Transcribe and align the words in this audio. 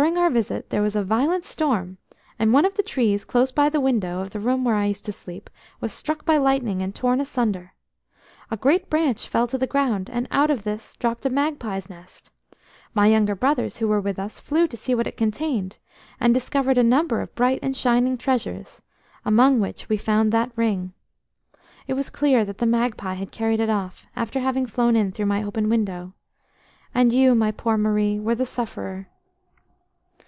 During 0.00 0.16
our 0.16 0.30
visit 0.30 0.70
there 0.70 0.80
was 0.80 0.96
a 0.96 1.04
violent 1.04 1.44
storm, 1.44 1.98
and 2.38 2.50
one 2.50 2.64
of 2.64 2.76
the 2.78 2.82
trees, 2.82 3.26
close 3.26 3.52
by 3.52 3.68
the 3.68 3.78
window 3.78 4.22
of 4.22 4.30
the 4.30 4.40
room 4.40 4.64
where 4.64 4.74
I 4.74 4.86
used 4.86 5.04
to 5.04 5.12
sleep, 5.12 5.50
was 5.82 5.92
struck 5.92 6.24
by 6.24 6.38
lightning 6.38 6.80
and 6.80 6.94
torn 6.94 7.20
asunder. 7.20 7.74
A 8.50 8.56
great 8.56 8.88
branch 8.88 9.28
fell 9.28 9.46
to 9.48 9.58
the 9.58 9.66
ground, 9.66 10.08
and 10.10 10.26
out 10.30 10.48
of 10.48 10.62
this 10.62 10.96
dropped 10.96 11.26
a 11.26 11.28
magpie's 11.28 11.90
nest. 11.90 12.30
My 12.94 13.06
younger 13.08 13.34
brothers, 13.34 13.76
who 13.76 13.86
were 13.86 14.00
with 14.00 14.18
us, 14.18 14.38
flew 14.38 14.66
to 14.68 14.78
see 14.78 14.94
what 14.94 15.06
it 15.06 15.18
contained, 15.18 15.76
and 16.18 16.32
discovered 16.32 16.78
a 16.78 16.82
number 16.82 17.20
of 17.20 17.34
bright 17.34 17.58
and 17.62 17.76
shining 17.76 18.16
treasures, 18.16 18.80
among 19.26 19.60
which 19.60 19.90
we 19.90 19.98
found 19.98 20.32
that 20.32 20.52
ring. 20.56 20.94
It 21.86 21.92
was 21.92 22.08
clear 22.08 22.46
that 22.46 22.56
the 22.56 22.66
magpie 22.66 23.12
had 23.12 23.30
carried 23.30 23.60
it 23.60 23.68
off, 23.68 24.06
after 24.16 24.40
having 24.40 24.64
flown 24.64 24.96
in 24.96 25.12
through 25.12 25.26
my 25.26 25.42
open 25.42 25.68
window. 25.68 26.14
And 26.94 27.12
you, 27.12 27.34
my 27.34 27.50
poor 27.50 27.76
Marie, 27.76 28.18
were 28.18 28.34
the 28.34 28.46
sufferer." 28.46 29.08